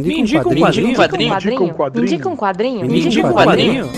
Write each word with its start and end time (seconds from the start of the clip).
Me 0.00 0.20
indica 0.20 0.48
um 0.48 0.54
quadrinho. 0.54 0.86
Me 0.88 1.26
indica 1.26 1.62
um 1.62 1.68
quadrinho. 1.72 1.94
Me 1.94 2.02
indica 2.02 2.28
um 2.28 2.36
quadrinho. 2.36 2.84
Me 2.86 3.00
indica 3.00 3.26
um 3.26 3.32
quadrinho. 3.32 3.90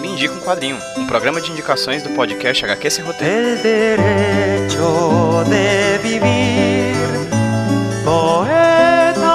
Me 0.00 0.08
indica 0.08 0.32
um 0.34 0.40
quadrinho. 0.40 0.76
Um 0.96 1.06
programa 1.06 1.40
de 1.40 1.50
indicações 1.50 2.02
do 2.02 2.10
podcast 2.10 2.64
HQ 2.64 2.90
Sem 2.90 3.04
Roteiro. 3.04 3.34
El 3.34 3.56
derecho 3.58 5.44
de 5.48 5.98
vivir, 5.98 6.94
poeta 8.04 9.26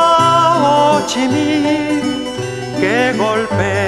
Ho 0.61 1.07
Chi 1.07 1.27
Minh, 1.27 2.23
que 2.79 3.17
golpea 3.17 3.80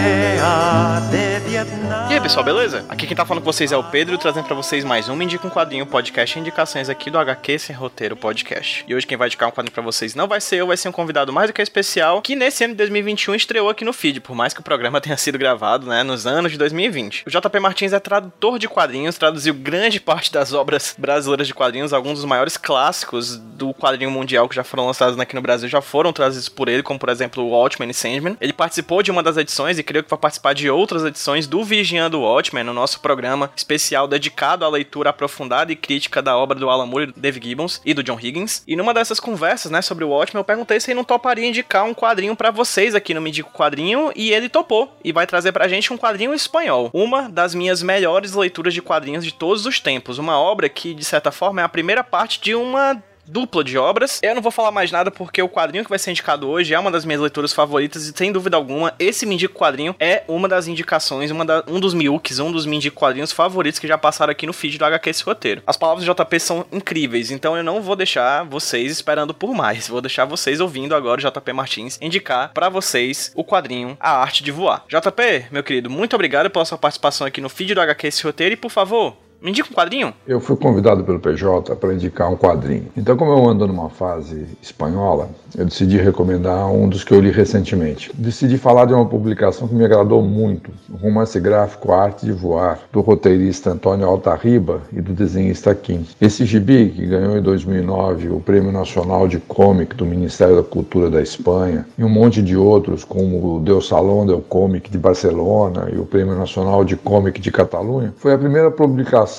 pessoal, 2.24 2.46
beleza? 2.46 2.86
Aqui 2.88 3.06
quem 3.06 3.18
tá 3.18 3.26
falando 3.26 3.44
com 3.44 3.52
vocês 3.52 3.74
é 3.74 3.78
o 3.78 3.84
Pedro, 3.84 4.18
trazendo 4.18 4.46
pra 4.46 4.56
vocês 4.56 4.86
mais 4.86 5.10
um 5.10 5.22
Indica 5.22 5.46
um 5.46 5.50
Quadrinho, 5.50 5.86
podcast 5.86 6.40
indicações 6.40 6.88
aqui 6.88 7.12
do 7.12 7.18
HQ 7.18 7.60
Sem 7.60 7.76
Roteiro 7.76 8.16
Podcast. 8.16 8.86
E 8.88 8.96
hoje 8.96 9.06
quem 9.06 9.18
vai 9.18 9.28
indicar 9.28 9.50
um 9.50 9.52
quadrinho 9.52 9.74
pra 9.74 9.84
vocês 9.84 10.16
não 10.16 10.26
vai 10.26 10.40
ser 10.40 10.56
eu, 10.56 10.68
vai 10.68 10.78
ser 10.78 10.88
um 10.88 10.94
convidado 10.94 11.34
mais 11.34 11.50
do 11.50 11.54
que 11.54 11.62
especial, 11.62 12.22
que 12.22 12.34
nesse 12.34 12.64
ano 12.64 12.76
de 12.76 12.78
2021 12.78 13.36
estreou 13.36 13.70
aqui 13.70 13.84
no 13.84 13.92
feed, 13.92 14.22
por 14.22 14.38
mais 14.38 14.54
que 14.54 14.62
o 14.62 14.64
programa 14.64 15.02
tenha 15.04 15.18
sido 15.18 15.38
gravado, 15.38 15.86
né, 15.86 16.02
nos 16.02 16.26
anos 16.26 16.54
de 16.54 16.58
2020. 16.58 17.26
O 17.28 17.30
JP 17.30 17.60
Martins 17.60 17.92
é 17.92 18.00
tradutor 18.00 18.58
de 18.58 18.70
quadrinhos, 18.70 19.18
traduziu 19.18 19.54
grande 19.54 20.00
parte 20.00 20.32
das 20.32 20.54
obras 20.54 20.96
brasileiras 20.98 21.46
de 21.46 21.54
quadrinhos, 21.54 21.92
alguns 21.92 22.20
dos 22.20 22.26
maiores 22.26 22.56
clássicos 22.56 23.36
do 23.36 23.74
quadrinho 23.74 24.10
mundial 24.10 24.48
que 24.48 24.56
já 24.56 24.64
foram 24.64 24.86
lançados 24.86 25.20
aqui 25.20 25.36
no 25.36 25.42
Brasil 25.42 25.68
já 25.68 25.82
foram 25.82 26.14
trazidos 26.14 26.48
por 26.48 26.70
ele, 26.70 26.84
como 26.84 26.98
por 26.98 27.10
exemplo 27.10 27.44
o 27.44 27.50
Watchmen 27.50 27.90
e 27.90 27.94
Sandman. 27.94 28.38
Ele 28.40 28.54
participou 28.54 29.04
de 29.04 29.12
uma 29.12 29.22
das 29.22 29.36
edições 29.36 29.78
e 29.78 29.84
creio 29.84 30.06
que 30.06 30.10
vai 30.10 30.20
participar 30.20 30.54
de 30.54 30.70
outras 30.70 31.04
edições 31.04 31.48
do 31.48 31.66
Vigiando 31.66 32.13
o 32.20 32.22
Watchmen, 32.22 32.64
no 32.64 32.74
nosso 32.74 33.00
programa 33.00 33.52
especial 33.56 34.08
dedicado 34.08 34.66
à 34.66 34.70
leitura 34.70 35.10
aprofundada 35.10 35.72
e 35.72 35.76
crítica 35.76 36.22
da 36.22 36.38
obra 36.38 36.58
do 36.58 36.70
Alan 36.70 36.86
Moore, 36.86 37.14
Dave 37.16 37.40
Gibbons 37.44 37.82
e 37.86 37.94
do 37.94 38.04
John 38.04 38.20
Higgins. 38.20 38.64
E 38.68 38.76
numa 38.76 38.94
dessas 38.94 39.20
conversas, 39.20 39.72
né, 39.72 39.82
sobre 39.82 40.04
o 40.04 40.10
Watchmen, 40.10 40.40
eu 40.40 40.46
perguntei 40.46 40.80
se 40.80 40.92
ele 40.92 40.98
não 40.98 41.04
toparia 41.04 41.48
indicar 41.48 41.84
um 41.86 41.94
quadrinho 41.94 42.36
para 42.36 42.52
vocês 42.52 42.96
aqui 42.96 43.14
no 43.14 43.22
Me 43.22 43.34
Quadrinho, 43.44 44.12
e 44.16 44.32
ele 44.32 44.48
topou 44.48 44.96
e 45.04 45.12
vai 45.12 45.26
trazer 45.26 45.52
pra 45.52 45.68
gente 45.68 45.92
um 45.92 45.98
quadrinho 45.98 46.34
espanhol, 46.34 46.90
uma 46.94 47.28
das 47.28 47.56
minhas 47.56 47.82
melhores 47.82 48.34
leituras 48.34 48.74
de 48.74 48.82
quadrinhos 48.82 49.26
de 49.26 49.34
todos 49.34 49.66
os 49.66 49.80
tempos, 49.80 50.18
uma 50.18 50.40
obra 50.40 50.70
que 50.70 50.94
de 50.94 51.04
certa 51.04 51.32
forma 51.32 51.62
é 51.62 51.64
a 51.64 51.70
primeira 51.70 52.04
parte 52.04 52.40
de 52.40 52.54
uma 52.54 53.02
dupla 53.26 53.64
de 53.64 53.78
obras. 53.78 54.20
Eu 54.22 54.36
não 54.36 54.42
vou 54.42 54.52
falar 54.52 54.72
mais 54.72 54.92
nada 54.92 55.10
porque 55.12 55.42
o 55.42 55.50
quadrinho 55.50 55.84
que 55.84 55.90
vai 55.90 56.00
ser 56.00 56.12
indicado 56.12 56.50
hoje 56.50 56.74
é 56.74 56.80
uma 56.80 56.92
das 56.92 57.06
minhas 57.06 57.22
leituras 57.22 57.54
favoritas 57.54 58.08
e 58.08 58.14
sem 58.16 58.32
dúvida 58.32 58.58
alguma, 58.58 58.94
esse 59.00 59.26
Me 59.26 59.36
Indico 59.36 59.58
Quadrinho 59.58 59.96
é 60.00 60.24
uma 60.28 60.48
das 60.48 60.68
indicações, 60.68 61.32
uma 61.32 61.46
da, 61.46 61.64
um 61.68 61.80
dos 61.80 61.94
Miukes, 61.94 62.40
um 62.40 62.52
dos 62.52 62.66
Me 62.66 62.78
Indico 62.78 63.00
Quadrinhos 63.00 63.32
favoritos 63.32 63.80
que 63.80 63.88
já 63.88 63.98
passaram 63.98 64.32
aqui 64.32 64.46
no 64.46 64.54
feed 64.54 64.78
do 64.78 64.86
HQ 64.86 65.10
esse 65.10 65.24
roteiro. 65.24 65.62
As 65.66 65.78
palavras 65.78 66.06
do 66.06 66.14
JP 66.14 66.40
são 66.40 66.66
incríveis, 66.72 67.32
então 67.32 67.56
eu 67.58 67.64
não 67.64 67.82
vou 67.82 67.96
deixar 67.96 68.44
vocês 68.44 68.92
esperando 68.92 69.34
por 69.34 69.54
mais. 69.54 69.88
Vou 69.88 70.02
deixar 70.02 70.26
vocês 70.26 70.60
ouvindo 70.60 70.96
agora 70.96 71.20
o 71.20 71.32
JP 71.32 71.54
Martins 71.54 71.98
indicar 72.02 72.52
para 72.54 72.70
vocês 72.70 73.32
o 73.36 73.44
quadrinho 73.44 73.98
A 74.00 74.12
Arte 74.18 74.44
de 74.44 74.52
Voar. 74.52 74.84
JP, 74.88 75.46
meu 75.52 75.64
querido, 75.64 75.90
muito 75.90 76.16
obrigado 76.16 76.50
pela 76.50 76.66
sua 76.66 76.78
participação 76.78 77.26
aqui 77.26 77.42
no 77.42 77.50
feed 77.50 77.74
do 77.74 77.82
HQ 77.82 78.08
esse 78.08 78.24
roteiro 78.24 78.54
e 78.54 78.58
por 78.58 78.70
favor, 78.70 79.16
me 79.44 79.50
indica 79.50 79.68
um 79.70 79.76
quadrinho? 79.76 80.14
Eu 80.26 80.40
fui 80.40 80.56
convidado 80.56 81.04
pelo 81.04 81.20
PJ 81.20 81.76
para 81.76 81.94
indicar 81.94 82.32
um 82.32 82.38
quadrinho. 82.38 82.88
Então, 82.96 83.18
como 83.18 83.34
eu 83.34 83.46
ando 83.46 83.68
numa 83.68 83.90
fase 83.90 84.48
espanhola, 84.62 85.30
eu 85.58 85.66
decidi 85.66 85.98
recomendar 85.98 86.72
um 86.72 86.88
dos 86.88 87.04
que 87.04 87.14
eu 87.14 87.20
li 87.20 87.30
recentemente. 87.30 88.10
Decidi 88.14 88.58
falar 88.58 88.86
de 88.86 88.94
uma 88.94 89.06
publicação 89.06 89.68
que 89.68 89.76
me 89.76 89.84
agradou 89.84 90.22
muito, 90.22 90.72
o 90.90 90.96
romance 90.96 91.38
gráfico 91.42 91.92
A 91.92 92.04
Arte 92.04 92.26
de 92.26 92.32
Voar, 92.32 92.80
do 92.90 93.02
roteirista 93.02 93.72
Antônio 93.72 94.08
Altarriba 94.08 94.82
e 94.94 95.02
do 95.02 95.12
desenhista 95.12 95.76
Kim. 95.76 96.06
Esse 96.22 96.46
gibi, 96.46 96.92
que 96.96 97.06
ganhou 97.06 97.38
em 97.38 97.42
2009 97.42 98.30
o 98.30 98.40
Prêmio 98.40 98.72
Nacional 98.72 99.28
de 99.28 99.40
Comic 99.40 99.94
do 99.94 100.06
Ministério 100.06 100.56
da 100.56 100.64
Cultura 100.64 101.10
da 101.10 101.22
Espanha, 101.22 101.86
e 101.98 102.04
um 102.04 102.10
monte 102.10 102.42
de 102.42 102.56
outros, 102.56 103.04
como 103.04 103.58
o 103.58 103.60
Del 103.60 103.82
Salón 103.82 104.26
del 104.26 104.40
Comic 104.40 104.90
de 104.90 104.98
Barcelona 104.98 105.90
e 105.94 105.98
o 105.98 106.06
Prêmio 106.06 106.34
Nacional 106.34 106.86
de 106.86 106.96
Comic 106.96 107.42
de 107.42 107.52
Catalunha, 107.52 108.14
foi 108.16 108.32
a 108.34 108.38
primeira 108.38 108.72
publicação 108.72 109.33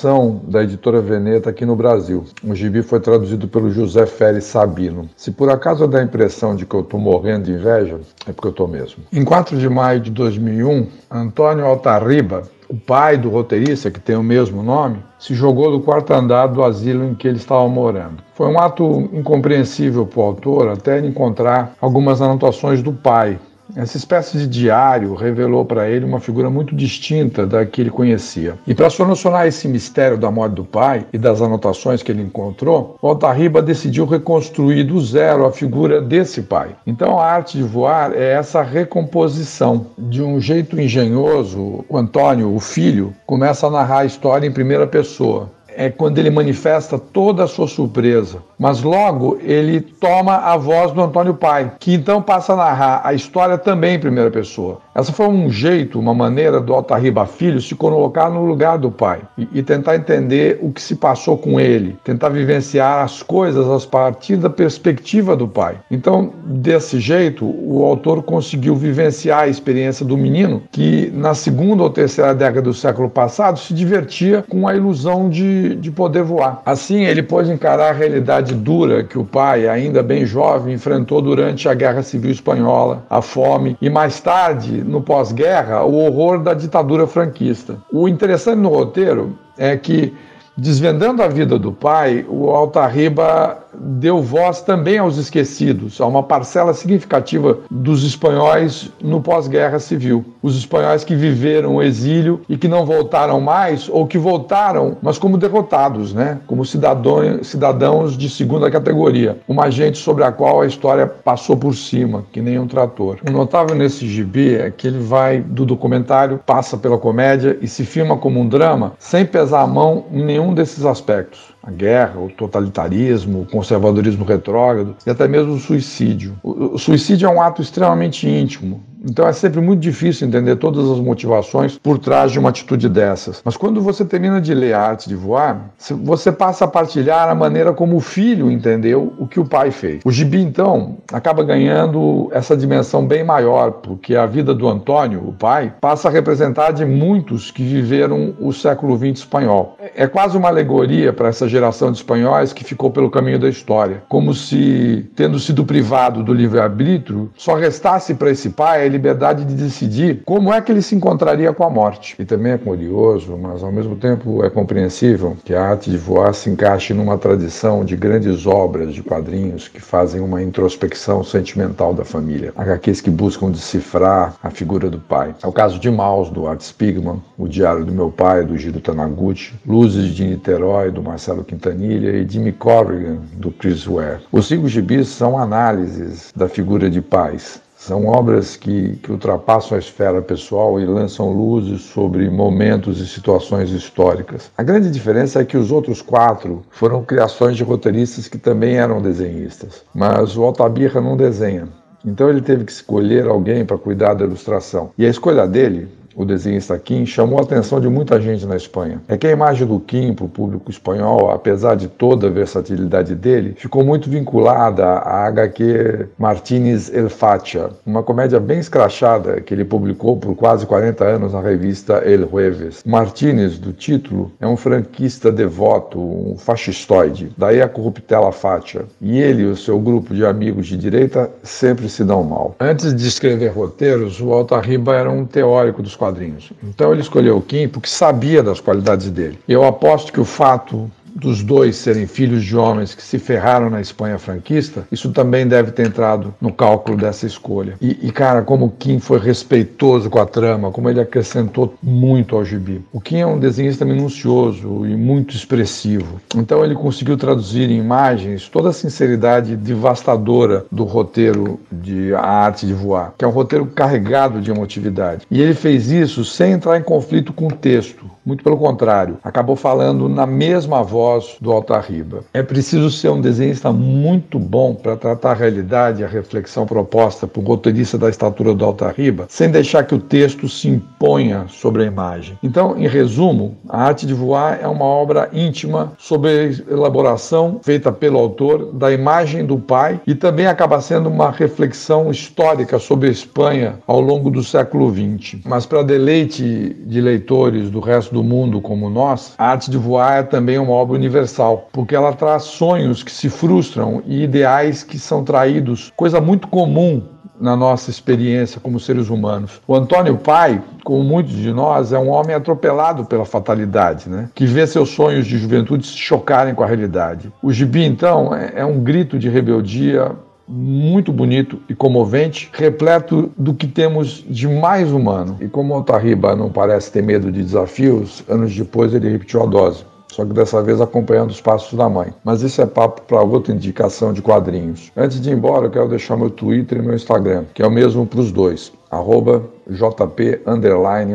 da 0.48 0.62
editora 0.62 1.00
Veneta 1.00 1.50
aqui 1.50 1.64
no 1.64 1.76
Brasil. 1.76 2.24
O 2.42 2.54
gibi 2.54 2.82
foi 2.82 3.00
traduzido 3.00 3.46
pelo 3.46 3.70
José 3.70 4.06
Félix 4.06 4.46
Sabino. 4.46 5.08
Se 5.16 5.30
por 5.30 5.48
acaso 5.50 5.86
dá 5.86 6.00
a 6.00 6.02
impressão 6.02 6.56
de 6.56 6.66
que 6.66 6.74
eu 6.74 6.80
estou 6.80 6.98
morrendo 6.98 7.44
de 7.44 7.52
inveja, 7.52 8.00
é 8.26 8.32
porque 8.32 8.48
eu 8.48 8.50
estou 8.50 8.68
mesmo. 8.68 9.04
Em 9.12 9.24
4 9.24 9.56
de 9.56 9.68
maio 9.68 10.00
de 10.00 10.10
2001, 10.10 10.88
Antônio 11.10 11.64
Altarriba, 11.64 12.42
o 12.68 12.76
pai 12.76 13.16
do 13.16 13.28
roteirista, 13.28 13.90
que 13.90 14.00
tem 14.00 14.16
o 14.16 14.22
mesmo 14.22 14.62
nome, 14.62 14.98
se 15.18 15.34
jogou 15.34 15.70
do 15.70 15.80
quarto 15.80 16.12
andar 16.12 16.48
do 16.48 16.64
asilo 16.64 17.04
em 17.04 17.14
que 17.14 17.28
ele 17.28 17.36
estava 17.36 17.68
morando. 17.68 18.22
Foi 18.34 18.48
um 18.48 18.58
ato 18.58 19.08
incompreensível 19.12 20.06
para 20.06 20.20
o 20.20 20.24
autor 20.24 20.68
até 20.68 20.98
encontrar 20.98 21.74
algumas 21.80 22.20
anotações 22.20 22.82
do 22.82 22.92
pai, 22.92 23.38
essa 23.76 23.96
espécie 23.96 24.38
de 24.38 24.46
diário 24.46 25.14
revelou 25.14 25.64
para 25.64 25.88
ele 25.88 26.04
uma 26.04 26.20
figura 26.20 26.50
muito 26.50 26.74
distinta 26.74 27.46
da 27.46 27.64
que 27.64 27.80
ele 27.80 27.90
conhecia. 27.90 28.58
E 28.66 28.74
para 28.74 28.90
solucionar 28.90 29.46
esse 29.46 29.66
mistério 29.66 30.18
da 30.18 30.30
morte 30.30 30.54
do 30.54 30.64
pai 30.64 31.06
e 31.12 31.18
das 31.18 31.40
anotações 31.40 32.02
que 32.02 32.12
ele 32.12 32.22
encontrou, 32.22 32.96
Altarriba 33.02 33.62
decidiu 33.62 34.04
reconstruir 34.04 34.84
do 34.84 35.00
zero 35.00 35.46
a 35.46 35.52
figura 35.52 36.00
desse 36.00 36.42
pai. 36.42 36.76
Então 36.86 37.18
a 37.18 37.24
arte 37.24 37.56
de 37.56 37.62
voar 37.62 38.12
é 38.14 38.32
essa 38.32 38.62
recomposição. 38.62 39.86
De 39.98 40.22
um 40.22 40.40
jeito 40.40 40.80
engenhoso, 40.80 41.84
o 41.88 41.96
Antônio, 41.96 42.54
o 42.54 42.60
filho, 42.60 43.14
começa 43.26 43.66
a 43.66 43.70
narrar 43.70 44.00
a 44.00 44.04
história 44.04 44.46
em 44.46 44.52
primeira 44.52 44.86
pessoa 44.86 45.50
é 45.76 45.90
quando 45.90 46.18
ele 46.18 46.30
manifesta 46.30 46.98
toda 46.98 47.44
a 47.44 47.48
sua 47.48 47.68
surpresa. 47.68 48.38
Mas 48.58 48.82
logo 48.82 49.38
ele 49.42 49.80
toma 49.80 50.36
a 50.36 50.56
voz 50.56 50.92
do 50.92 51.02
Antônio 51.02 51.34
Pai, 51.34 51.72
que 51.78 51.94
então 51.94 52.22
passa 52.22 52.52
a 52.52 52.56
narrar 52.56 53.00
a 53.04 53.12
história 53.12 53.58
também 53.58 53.96
em 53.96 54.00
primeira 54.00 54.30
pessoa. 54.30 54.78
Essa 54.94 55.12
foi 55.12 55.26
um 55.26 55.50
jeito, 55.50 55.98
uma 55.98 56.14
maneira 56.14 56.60
do 56.60 56.72
Altarriba 56.72 57.26
Filho 57.26 57.60
se 57.60 57.74
colocar 57.74 58.30
no 58.30 58.44
lugar 58.44 58.78
do 58.78 58.92
pai 58.92 59.22
e, 59.36 59.48
e, 59.52 59.62
tentar 59.62 59.96
entender 59.96 60.58
o 60.62 60.70
que 60.70 60.80
se 60.80 60.94
passou 60.94 61.36
com 61.36 61.58
ele, 61.58 61.96
tentar 62.04 62.28
vivenciar 62.28 63.02
as 63.02 63.20
coisas 63.22 63.66
a 63.68 63.88
partir 63.88 64.36
da 64.36 64.48
perspectiva 64.48 65.36
do 65.36 65.48
pai. 65.48 65.78
Então, 65.90 66.32
desse 66.44 67.00
jeito, 67.00 67.44
o 67.44 67.84
autor 67.84 68.22
conseguiu 68.22 68.76
vivenciar 68.76 69.40
a 69.40 69.48
experiência 69.48 70.06
do 70.06 70.16
menino 70.16 70.62
que, 70.70 71.10
na 71.12 71.34
segunda 71.34 71.82
ou 71.82 71.90
terceira 71.90 72.32
década 72.32 72.62
do 72.62 72.74
século 72.74 73.10
passado, 73.10 73.58
se 73.58 73.74
divertia 73.74 74.44
com 74.48 74.68
a 74.68 74.76
ilusão 74.76 75.28
de, 75.28 75.63
de 75.70 75.90
poder 75.90 76.22
voar. 76.22 76.62
Assim, 76.66 77.04
ele 77.04 77.22
pôde 77.22 77.52
encarar 77.52 77.90
a 77.90 77.92
realidade 77.92 78.54
dura 78.54 79.04
que 79.04 79.18
o 79.18 79.24
pai, 79.24 79.68
ainda 79.68 80.02
bem 80.02 80.26
jovem, 80.26 80.74
enfrentou 80.74 81.22
durante 81.22 81.68
a 81.68 81.74
Guerra 81.74 82.02
Civil 82.02 82.30
Espanhola, 82.30 83.04
a 83.08 83.22
fome 83.22 83.76
e 83.80 83.88
mais 83.88 84.20
tarde 84.20 84.82
no 84.82 85.00
pós-guerra, 85.00 85.84
o 85.84 85.94
horror 86.04 86.42
da 86.42 86.54
ditadura 86.54 87.06
franquista. 87.06 87.78
O 87.92 88.08
interessante 88.08 88.58
no 88.58 88.68
roteiro 88.68 89.38
é 89.56 89.76
que, 89.76 90.14
desvendando 90.56 91.22
a 91.22 91.28
vida 91.28 91.58
do 91.58 91.72
pai, 91.72 92.24
o 92.28 92.50
Altarriba 92.50 93.63
deu 93.78 94.22
voz 94.22 94.60
também 94.60 94.98
aos 94.98 95.16
esquecidos, 95.16 96.00
a 96.00 96.06
uma 96.06 96.22
parcela 96.22 96.74
significativa 96.74 97.58
dos 97.70 98.04
espanhóis 98.04 98.90
no 99.02 99.20
pós-guerra 99.20 99.78
civil. 99.78 100.24
Os 100.42 100.56
espanhóis 100.56 101.04
que 101.04 101.14
viveram 101.14 101.76
o 101.76 101.82
exílio 101.82 102.40
e 102.48 102.56
que 102.56 102.68
não 102.68 102.84
voltaram 102.86 103.40
mais, 103.40 103.88
ou 103.88 104.06
que 104.06 104.18
voltaram, 104.18 104.96
mas 105.02 105.18
como 105.18 105.38
derrotados, 105.38 106.12
né? 106.12 106.38
como 106.46 106.64
cidadãos, 106.64 107.46
cidadãos 107.46 108.16
de 108.16 108.28
segunda 108.28 108.70
categoria. 108.70 109.38
Uma 109.48 109.70
gente 109.70 109.98
sobre 109.98 110.24
a 110.24 110.32
qual 110.32 110.60
a 110.60 110.66
história 110.66 111.06
passou 111.06 111.56
por 111.56 111.74
cima, 111.74 112.24
que 112.32 112.40
nem 112.40 112.58
um 112.58 112.66
trator. 112.66 113.18
O 113.26 113.30
notável 113.30 113.76
nesse 113.76 114.06
gibi 114.06 114.54
é 114.56 114.70
que 114.70 114.86
ele 114.86 114.98
vai 114.98 115.40
do 115.40 115.64
documentário, 115.64 116.40
passa 116.44 116.76
pela 116.76 116.98
comédia 116.98 117.58
e 117.60 117.68
se 117.68 117.84
filma 117.84 118.16
como 118.16 118.40
um 118.40 118.48
drama, 118.48 118.92
sem 118.98 119.24
pesar 119.24 119.62
a 119.62 119.66
mão 119.66 120.06
em 120.12 120.24
nenhum 120.24 120.52
desses 120.52 120.84
aspectos 120.84 121.53
a 121.66 121.70
guerra, 121.70 122.20
o 122.20 122.28
totalitarismo, 122.28 123.42
o 123.42 123.46
conservadorismo 123.46 124.24
retrógrado 124.24 124.96
e 125.06 125.10
até 125.10 125.26
mesmo 125.26 125.54
o 125.54 125.58
suicídio. 125.58 126.38
O, 126.42 126.78
suicídio 126.78 127.26
é 127.26 127.30
um 127.30 127.40
ato 127.40 127.62
extremamente 127.62 128.28
íntimo, 128.28 128.82
então 129.04 129.26
é 129.26 129.32
sempre 129.32 129.60
muito 129.60 129.80
difícil 129.80 130.26
entender 130.26 130.56
todas 130.56 130.88
as 130.90 130.98
motivações 130.98 131.78
por 131.78 131.98
trás 131.98 132.32
de 132.32 132.38
uma 132.38 132.48
atitude 132.48 132.88
dessas. 132.88 133.42
Mas 133.44 133.56
quando 133.56 133.80
você 133.80 134.04
termina 134.04 134.40
de 134.40 134.54
ler 134.54 134.74
a 134.74 134.80
arte 134.80 135.08
de 135.08 135.14
voar, 135.14 135.70
você 136.02 136.32
passa 136.32 136.64
a 136.64 136.68
partilhar 136.68 137.28
a 137.28 137.34
maneira 137.34 137.72
como 137.72 137.96
o 137.96 138.00
filho 138.00 138.50
entendeu 138.50 139.12
o 139.18 139.26
que 139.26 139.38
o 139.38 139.44
pai 139.44 139.70
fez. 139.70 140.00
O 140.04 140.10
gibi, 140.10 140.40
então, 140.40 140.98
acaba 141.12 141.42
ganhando 141.42 142.28
essa 142.32 142.56
dimensão 142.56 143.06
bem 143.06 143.24
maior, 143.24 143.72
porque 143.72 144.16
a 144.16 144.26
vida 144.26 144.54
do 144.54 144.68
Antônio, 144.68 145.22
o 145.26 145.32
pai, 145.32 145.74
passa 145.80 146.08
a 146.08 146.10
representar 146.10 146.72
de 146.72 146.84
muitos 146.84 147.50
que 147.50 147.62
viveram 147.62 148.34
o 148.40 148.52
século 148.52 148.96
XX 148.96 149.18
espanhol. 149.18 149.76
É 149.94 150.06
quase 150.06 150.36
uma 150.36 150.48
alegoria 150.48 151.12
para 151.12 151.28
essa 151.28 151.48
geração 151.48 151.90
de 151.90 151.98
espanhóis 151.98 152.52
que 152.52 152.64
ficou 152.64 152.90
pelo 152.90 153.10
caminho 153.10 153.38
da 153.38 153.48
história. 153.48 154.02
Como 154.08 154.34
se, 154.34 155.10
tendo 155.14 155.38
sido 155.38 155.64
privado 155.64 156.22
do 156.22 156.32
livre-arbítrio, 156.32 157.30
só 157.36 157.54
restasse 157.54 158.14
para 158.14 158.30
esse 158.30 158.50
pai 158.50 158.93
liberdade 158.94 159.44
de 159.44 159.54
decidir 159.54 160.22
como 160.24 160.52
é 160.52 160.60
que 160.60 160.70
ele 160.70 160.80
se 160.80 160.94
encontraria 160.94 161.52
com 161.52 161.64
a 161.64 161.70
morte. 161.70 162.14
E 162.18 162.24
também 162.24 162.52
é 162.52 162.58
curioso, 162.58 163.36
mas 163.36 163.62
ao 163.62 163.72
mesmo 163.72 163.96
tempo 163.96 164.44
é 164.44 164.48
compreensível 164.48 165.36
que 165.44 165.54
a 165.54 165.62
arte 165.62 165.90
de 165.90 165.98
voar 165.98 166.32
se 166.32 166.48
encaixe 166.48 166.94
numa 166.94 167.18
tradição 167.18 167.84
de 167.84 167.96
grandes 167.96 168.46
obras 168.46 168.94
de 168.94 169.02
quadrinhos 169.02 169.68
que 169.68 169.80
fazem 169.80 170.20
uma 170.20 170.42
introspecção 170.42 171.24
sentimental 171.24 171.92
da 171.92 172.04
família. 172.04 172.52
HQs 172.56 173.00
que 173.00 173.10
buscam 173.10 173.50
decifrar 173.50 174.34
a 174.42 174.50
figura 174.50 174.88
do 174.88 174.98
pai. 174.98 175.34
É 175.42 175.46
o 175.46 175.52
caso 175.52 175.78
de 175.78 175.90
Maus, 175.90 176.30
do 176.30 176.46
Art 176.46 176.60
Spigman, 176.60 177.22
O 177.36 177.48
Diário 177.48 177.84
do 177.84 177.92
Meu 177.92 178.10
Pai, 178.10 178.44
do 178.44 178.56
Giro 178.56 178.80
Taniguchi, 178.80 179.54
Luzes 179.66 180.14
de 180.14 180.24
Niterói, 180.24 180.90
do 180.90 181.02
Marcelo 181.02 181.44
Quintanilha 181.44 182.10
e 182.10 182.28
Jimmy 182.28 182.52
Corrigan, 182.52 183.18
do 183.34 183.50
Chris 183.50 183.86
Ware. 183.86 184.20
Os 184.30 184.46
cinco 184.46 184.68
gibis 184.68 185.08
são 185.08 185.36
análises 185.36 186.32
da 186.36 186.48
figura 186.48 186.88
de 186.88 187.00
pais, 187.00 187.60
são 187.84 188.06
obras 188.06 188.56
que, 188.56 188.96
que, 189.02 189.12
ultrapassam 189.12 189.76
a 189.76 189.78
esfera 189.78 190.22
pessoal 190.22 190.80
e 190.80 190.86
lançam 190.86 191.30
luzes 191.30 191.82
sobre 191.82 192.30
momentos 192.30 192.98
e 192.98 193.06
situações 193.06 193.70
históricas. 193.70 194.50
A 194.56 194.62
grande 194.62 194.90
diferença 194.90 195.42
é 195.42 195.44
que 195.44 195.58
os 195.58 195.70
outros 195.70 196.00
quatro 196.00 196.62
foram 196.70 197.04
criações 197.04 197.58
de 197.58 197.62
roteiristas 197.62 198.26
que 198.26 198.38
também 198.38 198.76
eram 198.76 199.02
desenhistas, 199.02 199.82
mas 199.94 200.34
o 200.34 200.44
Altabirra 200.44 200.98
não 200.98 201.14
desenha. 201.14 201.68
Então 202.02 202.30
ele 202.30 202.40
teve 202.40 202.64
que 202.64 202.72
escolher 202.72 203.26
alguém 203.26 203.66
para 203.66 203.76
cuidar 203.76 204.14
da 204.14 204.24
ilustração. 204.24 204.90
E 204.96 205.04
a 205.04 205.10
escolha 205.10 205.46
dele 205.46 205.88
o 206.14 206.24
desenhista 206.24 206.78
Kim, 206.78 207.04
chamou 207.06 207.38
a 207.38 207.42
atenção 207.42 207.80
de 207.80 207.88
muita 207.88 208.20
gente 208.20 208.46
na 208.46 208.56
Espanha. 208.56 209.00
É 209.08 209.16
que 209.16 209.26
a 209.26 209.30
imagem 209.30 209.66
do 209.66 209.80
Kim 209.80 210.14
para 210.14 210.24
o 210.24 210.28
público 210.28 210.70
espanhol, 210.70 211.30
apesar 211.30 211.74
de 211.74 211.88
toda 211.88 212.26
a 212.26 212.30
versatilidade 212.30 213.14
dele, 213.14 213.54
ficou 213.56 213.84
muito 213.84 214.08
vinculada 214.08 214.84
à 214.84 215.26
HQ 215.26 216.08
Martínez 216.18 216.92
El 216.94 217.08
Facha, 217.08 217.70
uma 217.84 218.02
comédia 218.02 218.40
bem 218.40 218.58
escrachada 218.58 219.40
que 219.40 219.54
ele 219.54 219.64
publicou 219.64 220.16
por 220.16 220.34
quase 220.34 220.66
40 220.66 221.04
anos 221.04 221.32
na 221.32 221.40
revista 221.40 222.02
El 222.04 222.28
Jueves. 222.28 222.82
Martínez, 222.84 223.58
do 223.58 223.72
título, 223.72 224.32
é 224.40 224.46
um 224.46 224.56
franquista 224.56 225.30
devoto, 225.30 225.98
um 226.00 226.36
fascistoide, 226.36 227.32
daí 227.36 227.60
a 227.60 227.68
corruptela 227.68 228.32
Facha. 228.32 228.84
E 229.00 229.20
ele 229.20 229.42
e 229.42 229.46
o 229.46 229.56
seu 229.56 229.78
grupo 229.78 230.14
de 230.14 230.24
amigos 230.24 230.66
de 230.66 230.76
direita 230.76 231.30
sempre 231.42 231.88
se 231.88 232.04
dão 232.04 232.22
mal. 232.22 232.54
Antes 232.60 232.94
de 232.94 233.06
escrever 233.06 233.48
roteiros, 233.48 234.20
o 234.20 234.32
Altarriba 234.32 234.94
era 234.94 235.10
um 235.10 235.24
teórico 235.24 235.82
dos 235.82 235.96
quadrinhos. 236.04 236.52
Então 236.62 236.92
ele 236.92 237.00
escolheu 237.00 237.38
o 237.38 237.40
Kim 237.40 237.66
porque 237.66 237.88
sabia 237.88 238.42
das 238.42 238.60
qualidades 238.60 239.10
dele. 239.10 239.38
Eu 239.48 239.64
aposto 239.64 240.12
que 240.12 240.20
o 240.20 240.24
fato 240.24 240.90
dos 241.14 241.42
dois 241.42 241.76
serem 241.76 242.06
filhos 242.06 242.44
de 242.44 242.56
homens 242.56 242.94
que 242.94 243.02
se 243.02 243.18
ferraram 243.18 243.70
na 243.70 243.80
Espanha 243.80 244.18
franquista, 244.18 244.86
isso 244.90 245.12
também 245.12 245.46
deve 245.46 245.70
ter 245.70 245.86
entrado 245.86 246.34
no 246.40 246.52
cálculo 246.52 246.96
dessa 246.96 247.26
escolha. 247.26 247.74
E, 247.80 247.98
e, 248.02 248.10
cara, 248.10 248.42
como 248.42 248.66
o 248.66 248.70
Kim 248.70 248.98
foi 248.98 249.18
respeitoso 249.18 250.10
com 250.10 250.18
a 250.18 250.26
trama, 250.26 250.70
como 250.70 250.90
ele 250.90 251.00
acrescentou 251.00 251.74
muito 251.82 252.36
ao 252.36 252.44
gibi. 252.44 252.82
O 252.92 253.00
Kim 253.00 253.18
é 253.18 253.26
um 253.26 253.38
desenhista 253.38 253.84
minucioso 253.84 254.86
e 254.86 254.96
muito 254.96 255.34
expressivo. 255.34 256.20
Então 256.34 256.64
ele 256.64 256.74
conseguiu 256.74 257.16
traduzir 257.16 257.70
em 257.70 257.78
imagens 257.78 258.48
toda 258.48 258.70
a 258.70 258.72
sinceridade 258.72 259.56
devastadora 259.56 260.66
do 260.70 260.84
roteiro 260.84 261.60
de 261.70 262.14
A 262.14 262.20
Arte 262.20 262.66
de 262.66 262.72
Voar, 262.72 263.14
que 263.16 263.24
é 263.24 263.28
um 263.28 263.32
roteiro 263.32 263.66
carregado 263.66 264.40
de 264.40 264.50
emotividade. 264.50 265.26
E 265.30 265.40
ele 265.40 265.54
fez 265.54 265.90
isso 265.90 266.24
sem 266.24 266.52
entrar 266.52 266.78
em 266.78 266.82
conflito 266.82 267.32
com 267.32 267.46
o 267.46 267.52
texto. 267.52 268.13
Muito 268.24 268.42
pelo 268.42 268.56
contrário, 268.56 269.18
acabou 269.22 269.54
falando 269.54 270.08
na 270.08 270.26
mesma 270.26 270.82
voz 270.82 271.36
do 271.42 271.52
Altarriba. 271.52 272.24
É 272.32 272.42
preciso 272.42 272.90
ser 272.90 273.10
um 273.10 273.20
desenhista 273.20 273.70
muito 273.70 274.38
bom 274.38 274.74
para 274.74 274.96
tratar 274.96 275.32
a 275.32 275.34
realidade 275.34 276.00
e 276.00 276.04
a 276.04 276.08
reflexão 276.08 276.64
proposta 276.64 277.26
por 277.26 277.44
roteirista 277.44 277.98
da 277.98 278.08
estatura 278.08 278.54
do 278.54 278.64
Altarriba, 278.64 279.26
sem 279.28 279.50
deixar 279.50 279.84
que 279.84 279.94
o 279.94 279.98
texto 279.98 280.48
se 280.48 280.68
imponha 280.68 281.44
sobre 281.48 281.82
a 281.82 281.86
imagem. 281.86 282.38
Então, 282.42 282.78
em 282.78 282.88
resumo, 282.88 283.56
A 283.68 283.82
Arte 283.82 284.06
de 284.06 284.14
Voar 284.14 284.58
é 284.62 284.66
uma 284.66 284.86
obra 284.86 285.28
íntima 285.30 285.92
sobre 285.98 286.30
a 286.30 286.72
elaboração 286.72 287.60
feita 287.62 287.92
pelo 287.92 288.18
autor 288.18 288.72
da 288.72 288.90
imagem 288.90 289.44
do 289.44 289.58
pai 289.58 290.00
e 290.06 290.14
também 290.14 290.46
acaba 290.46 290.80
sendo 290.80 291.10
uma 291.10 291.30
reflexão 291.30 292.10
histórica 292.10 292.78
sobre 292.78 293.08
a 293.08 293.12
Espanha 293.12 293.78
ao 293.86 294.00
longo 294.00 294.30
do 294.30 294.42
século 294.42 294.90
XX. 294.90 295.40
Mas 295.44 295.66
para 295.66 295.82
deleite 295.82 296.74
de 296.86 297.00
leitores 297.02 297.68
do 297.68 297.80
resto 297.80 298.13
do 298.14 298.24
mundo 298.24 298.60
como 298.60 298.88
nós, 298.88 299.34
a 299.36 299.50
arte 299.50 299.70
de 299.70 299.76
voar 299.76 300.20
é 300.20 300.22
também 300.22 300.58
uma 300.58 300.72
obra 300.72 300.96
universal, 300.96 301.68
porque 301.72 301.94
ela 301.94 302.12
traz 302.12 302.44
sonhos 302.44 303.02
que 303.02 303.10
se 303.10 303.28
frustram 303.28 304.02
e 304.06 304.22
ideais 304.22 304.82
que 304.82 304.98
são 304.98 305.22
traídos, 305.22 305.92
coisa 305.96 306.20
muito 306.20 306.48
comum 306.48 307.02
na 307.40 307.56
nossa 307.56 307.90
experiência 307.90 308.60
como 308.60 308.78
seres 308.78 309.10
humanos. 309.10 309.60
O 309.66 309.74
Antônio 309.74 310.16
Pai, 310.16 310.62
como 310.84 311.02
muitos 311.02 311.34
de 311.34 311.52
nós, 311.52 311.92
é 311.92 311.98
um 311.98 312.08
homem 312.08 312.34
atropelado 312.34 313.04
pela 313.04 313.24
fatalidade, 313.24 314.08
né? 314.08 314.30
que 314.34 314.46
vê 314.46 314.66
seus 314.66 314.90
sonhos 314.90 315.26
de 315.26 315.36
juventude 315.36 315.86
se 315.86 315.96
chocarem 315.96 316.54
com 316.54 316.62
a 316.62 316.66
realidade. 316.66 317.32
O 317.42 317.52
Gibi, 317.52 317.84
então, 317.84 318.34
é, 318.34 318.52
é 318.56 318.64
um 318.64 318.78
grito 318.80 319.18
de 319.18 319.28
rebeldia 319.28 320.12
muito 320.46 321.12
bonito 321.12 321.58
e 321.68 321.74
comovente, 321.74 322.50
repleto 322.52 323.30
do 323.36 323.54
que 323.54 323.66
temos 323.66 324.24
de 324.28 324.46
mais 324.46 324.92
humano. 324.92 325.36
E 325.40 325.48
como 325.48 325.74
Altarriba 325.74 326.36
não 326.36 326.50
parece 326.50 326.92
ter 326.92 327.02
medo 327.02 327.32
de 327.32 327.42
desafios, 327.42 328.22
anos 328.28 328.54
depois 328.54 328.94
ele 328.94 329.10
repetiu 329.10 329.42
a 329.42 329.46
dose. 329.46 329.84
Só 330.12 330.24
que 330.24 330.32
dessa 330.32 330.62
vez 330.62 330.80
acompanhando 330.80 331.30
os 331.30 331.40
passos 331.40 331.76
da 331.76 331.88
mãe. 331.88 332.14
Mas 332.22 332.42
isso 332.42 332.62
é 332.62 332.66
papo 332.66 333.02
para 333.02 333.20
outra 333.20 333.52
indicação 333.52 334.12
de 334.12 334.22
quadrinhos. 334.22 334.92
Antes 334.96 335.20
de 335.20 335.28
ir 335.28 335.32
embora, 335.32 335.66
eu 335.66 335.70
quero 335.70 335.88
deixar 335.88 336.16
meu 336.16 336.30
Twitter 336.30 336.78
e 336.78 336.82
meu 336.82 336.94
Instagram, 336.94 337.46
que 337.52 337.62
é 337.62 337.66
o 337.66 337.70
mesmo 337.70 338.06
para 338.06 338.20
os 338.20 338.30
dois 338.30 338.72
arroba 338.94 339.42
JP 339.68 340.42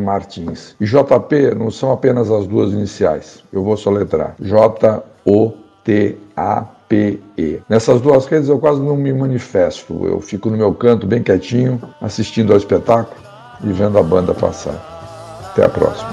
Martins. 0.04 0.75
E 0.80 0.86
JP 0.86 1.56
não 1.58 1.72
são 1.72 1.92
apenas 1.92 2.30
as 2.30 2.46
duas 2.46 2.72
iniciais. 2.74 3.44
Eu 3.52 3.64
vou 3.64 3.78
soletrar. 3.78 4.36
J-O-T-A 4.40 5.08
PE. 6.89 7.62
Nessas 7.69 8.01
duas 8.01 8.25
redes 8.25 8.50
eu 8.50 8.59
quase 8.59 8.81
não 8.81 8.97
me 8.97 9.13
manifesto, 9.13 10.06
eu 10.06 10.19
fico 10.19 10.50
no 10.50 10.57
meu 10.57 10.74
canto 10.74 11.06
bem 11.06 11.21
quietinho, 11.21 11.80
assistindo 12.01 12.51
ao 12.51 12.57
espetáculo 12.57 13.21
e 13.63 13.71
vendo 13.71 13.97
a 13.97 14.03
banda 14.03 14.33
passar. 14.33 14.75
Até 15.51 15.63
a 15.63 15.69
próxima. 15.69 16.09